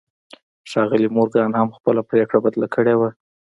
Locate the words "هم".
1.55-1.69